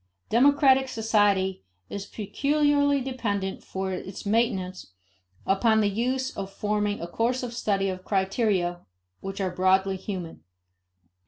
[0.31, 4.93] Democratic society is peculiarly dependent for its maintenance
[5.45, 8.79] upon the use in forming a course of study of criteria
[9.19, 10.41] which are broadly human.